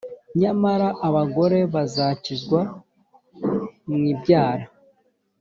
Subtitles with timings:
[0.39, 2.61] nyamara abagore bazakizwa
[3.89, 4.65] mu ibyara